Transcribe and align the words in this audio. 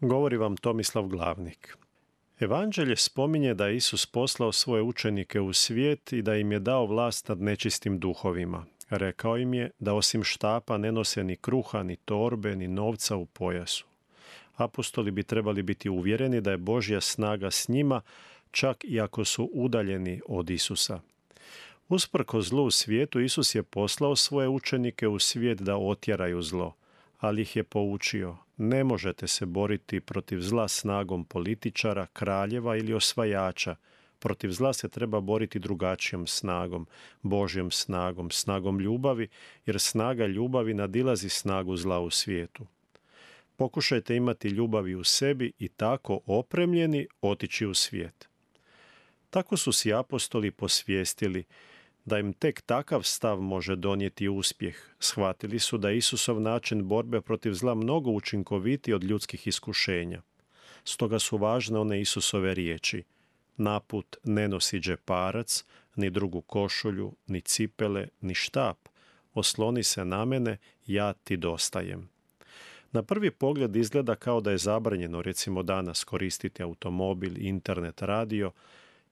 Govori 0.00 0.36
vam 0.36 0.56
Tomislav 0.56 1.06
Glavnik. 1.06 1.76
Evanđelje 2.40 2.96
spominje 2.96 3.54
da 3.54 3.66
je 3.66 3.76
Isus 3.76 4.06
poslao 4.06 4.52
svoje 4.52 4.82
učenike 4.82 5.40
u 5.40 5.52
svijet 5.52 6.12
i 6.12 6.22
da 6.22 6.36
im 6.36 6.52
je 6.52 6.58
dao 6.58 6.86
vlast 6.86 7.28
nad 7.28 7.40
nečistim 7.40 7.98
duhovima. 7.98 8.64
Rekao 8.90 9.38
im 9.38 9.54
je 9.54 9.70
da 9.78 9.94
osim 9.94 10.24
štapa 10.24 10.78
ne 10.78 10.92
nose 10.92 11.24
ni 11.24 11.36
kruha, 11.36 11.82
ni 11.82 11.96
torbe, 11.96 12.56
ni 12.56 12.68
novca 12.68 13.16
u 13.16 13.26
pojasu. 13.26 13.86
Apostoli 14.56 15.10
bi 15.10 15.22
trebali 15.22 15.62
biti 15.62 15.88
uvjereni 15.88 16.40
da 16.40 16.50
je 16.50 16.56
Božja 16.56 17.00
snaga 17.00 17.50
s 17.50 17.68
njima, 17.68 18.00
čak 18.50 18.84
i 18.84 19.00
ako 19.00 19.24
su 19.24 19.50
udaljeni 19.52 20.20
od 20.26 20.50
Isusa. 20.50 21.00
Usprko 21.88 22.40
zlu 22.40 22.64
u 22.64 22.70
svijetu, 22.70 23.20
Isus 23.20 23.54
je 23.54 23.62
poslao 23.62 24.16
svoje 24.16 24.48
učenike 24.48 25.08
u 25.08 25.18
svijet 25.18 25.62
da 25.62 25.76
otjeraju 25.76 26.42
zlo, 26.42 26.74
ali 27.18 27.42
ih 27.42 27.56
je 27.56 27.64
poučio, 27.64 28.36
ne 28.56 28.84
možete 28.84 29.28
se 29.28 29.46
boriti 29.46 30.00
protiv 30.00 30.40
zla 30.40 30.68
snagom 30.68 31.24
političara, 31.24 32.06
kraljeva 32.12 32.76
ili 32.76 32.94
osvajača. 32.94 33.76
Protiv 34.18 34.50
zla 34.50 34.72
se 34.72 34.88
treba 34.88 35.20
boriti 35.20 35.58
drugačijom 35.58 36.26
snagom, 36.26 36.86
Božjom 37.22 37.70
snagom, 37.70 38.30
snagom 38.30 38.80
ljubavi, 38.80 39.28
jer 39.66 39.80
snaga 39.80 40.26
ljubavi 40.26 40.74
nadilazi 40.74 41.28
snagu 41.28 41.76
zla 41.76 42.00
u 42.00 42.10
svijetu. 42.10 42.66
Pokušajte 43.56 44.16
imati 44.16 44.48
ljubavi 44.48 44.94
u 44.94 45.04
sebi 45.04 45.52
i 45.58 45.68
tako 45.68 46.20
opremljeni 46.26 47.06
otići 47.20 47.66
u 47.66 47.74
svijet. 47.74 48.28
Tako 49.30 49.56
su 49.56 49.72
si 49.72 49.92
apostoli 49.92 50.50
posvijestili 50.50 51.44
da 52.08 52.18
im 52.18 52.32
tek 52.32 52.60
takav 52.60 53.02
stav 53.02 53.40
može 53.40 53.76
donijeti 53.76 54.28
uspjeh. 54.28 54.76
Shvatili 54.98 55.58
su 55.58 55.78
da 55.78 55.90
Isusov 55.90 56.40
način 56.40 56.88
borbe 56.88 57.20
protiv 57.20 57.52
zla 57.52 57.74
mnogo 57.74 58.10
učinkovitiji 58.10 58.94
od 58.94 59.04
ljudskih 59.04 59.46
iskušenja. 59.46 60.22
Stoga 60.84 61.18
su 61.18 61.36
važne 61.36 61.78
one 61.78 62.00
Isusove 62.00 62.54
riječi. 62.54 63.02
Naput 63.56 64.16
ne 64.24 64.48
nosi 64.48 64.80
džeparac, 64.80 65.64
ni 65.96 66.10
drugu 66.10 66.40
košulju, 66.40 67.12
ni 67.26 67.40
cipele, 67.40 68.08
ni 68.20 68.34
štap. 68.34 68.88
Osloni 69.34 69.82
se 69.82 70.04
na 70.04 70.24
mene, 70.24 70.56
ja 70.86 71.12
ti 71.12 71.36
dostajem. 71.36 72.08
Na 72.92 73.02
prvi 73.02 73.30
pogled 73.30 73.76
izgleda 73.76 74.14
kao 74.14 74.40
da 74.40 74.50
je 74.50 74.58
zabranjeno 74.58 75.22
recimo 75.22 75.62
danas 75.62 76.04
koristiti 76.04 76.62
automobil, 76.62 77.46
internet, 77.46 78.02
radio 78.02 78.52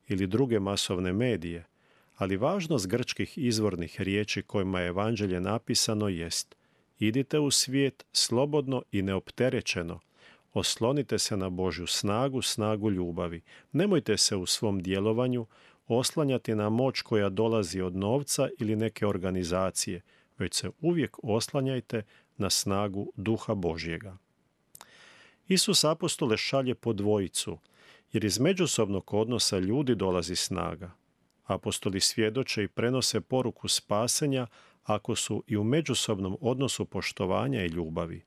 ili 0.08 0.26
druge 0.26 0.60
masovne 0.60 1.12
medije– 1.12 1.64
ali 2.16 2.36
važnost 2.36 2.86
grčkih 2.86 3.38
izvornih 3.38 4.00
riječi 4.00 4.42
kojima 4.42 4.80
je 4.80 4.88
evanđelje 4.88 5.40
napisano 5.40 6.08
jest 6.08 6.56
idite 6.98 7.38
u 7.38 7.50
svijet 7.50 8.06
slobodno 8.12 8.82
i 8.92 9.02
neopterećeno, 9.02 10.00
oslonite 10.52 11.18
se 11.18 11.36
na 11.36 11.50
Božju 11.50 11.86
snagu, 11.86 12.42
snagu 12.42 12.90
ljubavi. 12.90 13.42
Nemojte 13.72 14.16
se 14.16 14.36
u 14.36 14.46
svom 14.46 14.82
djelovanju 14.82 15.46
oslanjati 15.86 16.54
na 16.54 16.68
moć 16.68 17.00
koja 17.00 17.28
dolazi 17.28 17.80
od 17.80 17.96
novca 17.96 18.48
ili 18.58 18.76
neke 18.76 19.06
organizacije, 19.06 20.02
već 20.38 20.54
se 20.54 20.70
uvijek 20.80 21.16
oslanjajte 21.22 22.02
na 22.36 22.50
snagu 22.50 23.12
duha 23.16 23.54
Božjega. 23.54 24.16
Isus 25.48 25.84
apostole 25.84 26.36
šalje 26.36 26.74
po 26.74 26.92
dvojicu, 26.92 27.58
jer 28.12 28.24
iz 28.24 28.40
međusobnog 28.40 29.14
odnosa 29.14 29.58
ljudi 29.58 29.94
dolazi 29.94 30.36
snaga. 30.36 30.90
Apostoli 31.46 32.00
svjedoče 32.00 32.62
i 32.62 32.68
prenose 32.68 33.20
poruku 33.20 33.68
spasenja 33.68 34.46
ako 34.84 35.16
su 35.16 35.44
i 35.46 35.56
u 35.56 35.64
međusobnom 35.64 36.36
odnosu 36.40 36.84
poštovanja 36.84 37.64
i 37.64 37.68
ljubavi. 37.68 38.22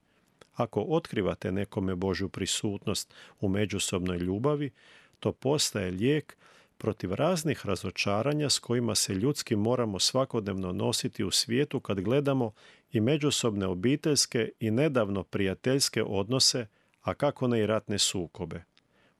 Ako 0.55 0.81
otkrivate 0.81 1.51
nekome 1.51 1.95
Božju 1.95 2.29
prisutnost 2.29 3.13
u 3.39 3.49
međusobnoj 3.49 4.17
ljubavi, 4.17 4.71
to 5.19 5.31
postaje 5.31 5.91
lijek 5.91 6.37
protiv 6.77 7.13
raznih 7.13 7.65
razočaranja 7.65 8.49
s 8.49 8.59
kojima 8.59 8.95
se 8.95 9.13
ljudski 9.13 9.55
moramo 9.55 9.99
svakodnevno 9.99 10.71
nositi 10.71 11.23
u 11.23 11.31
svijetu 11.31 11.79
kad 11.79 12.01
gledamo 12.01 12.51
i 12.91 12.99
međusobne 12.99 13.67
obiteljske 13.67 14.51
i 14.59 14.71
nedavno 14.71 15.23
prijateljske 15.23 16.03
odnose, 16.03 16.67
a 17.01 17.13
kako 17.13 17.47
ne 17.47 17.59
i 17.59 17.65
ratne 17.65 17.99
sukobe. 17.99 18.63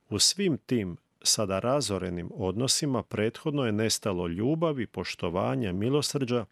U 0.09 0.19
svim 0.19 0.57
tim 0.57 0.97
sada 1.21 1.59
razorenim 1.59 2.29
odnosima 2.33 3.03
prethodno 3.03 3.65
je 3.65 3.71
nestalo 3.71 4.27
ljubavi, 4.27 4.87
poštovanja, 4.87 5.73
milosrđa 5.73 6.45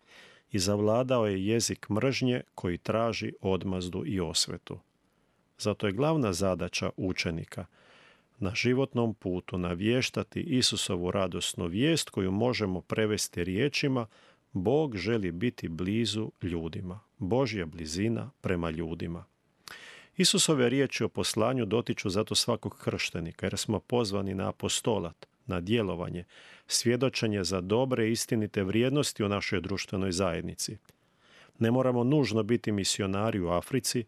i 0.51 0.59
zavladao 0.59 1.28
je 1.28 1.45
jezik 1.47 1.89
mržnje 1.89 2.41
koji 2.55 2.78
traži 2.78 3.33
odmazdu 3.41 4.03
i 4.05 4.19
osvetu. 4.19 4.79
Zato 5.59 5.88
je 5.88 5.94
glavna 5.94 6.33
zadaća 6.33 6.89
učenika 6.97 7.66
na 8.39 8.51
životnom 8.55 9.13
putu 9.13 9.57
navještati 9.57 10.41
Isusovu 10.41 11.11
radosnu 11.11 11.66
vijest 11.66 12.09
koju 12.09 12.31
možemo 12.31 12.81
prevesti 12.81 13.44
riječima 13.44 14.07
Bog 14.53 14.97
želi 14.97 15.31
biti 15.31 15.67
blizu 15.67 16.31
ljudima. 16.41 16.99
Božja 17.17 17.66
blizina 17.66 18.31
prema 18.41 18.69
ljudima. 18.69 19.25
Isusove 20.17 20.69
riječi 20.69 21.03
o 21.03 21.09
poslanju 21.09 21.66
dotiču 21.66 22.09
zato 22.09 22.35
svakog 22.35 22.78
krštenika, 22.83 23.45
jer 23.45 23.57
smo 23.57 23.79
pozvani 23.79 24.35
na 24.35 24.50
apostolat, 24.50 25.28
na 25.45 25.61
djelovanje, 25.61 26.23
svjedočenje 26.67 27.44
za 27.44 27.61
dobre 27.61 28.07
i 28.07 28.11
istinite 28.11 28.63
vrijednosti 28.63 29.23
u 29.23 29.29
našoj 29.29 29.61
društvenoj 29.61 30.11
zajednici. 30.11 30.78
Ne 31.59 31.72
moramo 31.72 32.03
nužno 32.03 32.44
biti 32.44 32.72
misionari 32.72 33.39
u 33.39 33.50
Africi, 33.50 34.05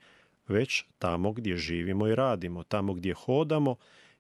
već 0.47 0.85
tamo 0.99 1.31
gdje 1.31 1.57
živimo 1.57 2.07
i 2.07 2.15
radimo, 2.15 2.63
tamo 2.63 2.93
gdje 2.93 3.13
hodamo 3.13 3.75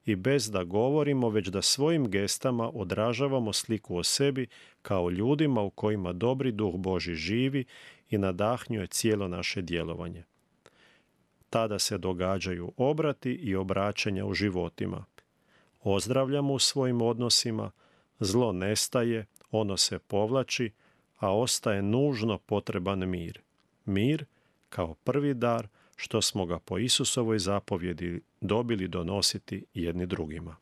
i 0.05 0.15
bez 0.15 0.51
da 0.51 0.63
govorimo, 0.63 1.29
već 1.29 1.47
da 1.47 1.61
svojim 1.61 2.11
gestama 2.11 2.69
odražavamo 2.73 3.53
sliku 3.53 3.97
o 3.97 4.03
sebi 4.03 4.47
kao 4.81 5.09
ljudima 5.09 5.61
u 5.61 5.69
kojima 5.69 6.13
dobri 6.13 6.51
duh 6.51 6.75
Boži 6.75 7.15
živi 7.15 7.65
i 8.09 8.17
nadahnjuje 8.17 8.87
cijelo 8.87 9.27
naše 9.27 9.61
djelovanje 9.61 10.28
tada 11.49 11.79
se 11.79 11.97
događaju 11.97 12.73
obrati 12.77 13.31
i 13.31 13.55
obraćanja 13.55 14.25
u 14.25 14.33
životima. 14.33 15.05
Ozdravljamo 15.81 16.53
u 16.53 16.59
svojim 16.59 17.01
odnosima, 17.01 17.71
zlo 18.19 18.51
nestaje, 18.51 19.25
ono 19.51 19.77
se 19.77 19.99
povlači, 19.99 20.71
a 21.17 21.37
ostaje 21.37 21.81
nužno 21.81 22.37
potreban 22.37 23.09
mir. 23.09 23.41
Mir 23.85 24.25
kao 24.69 24.93
prvi 24.93 25.33
dar 25.33 25.67
što 25.95 26.21
smo 26.21 26.45
ga 26.45 26.59
po 26.59 26.77
Isusovoj 26.77 27.39
zapovjedi 27.39 28.21
dobili 28.41 28.87
donositi 28.87 29.65
jedni 29.73 30.05
drugima. 30.05 30.55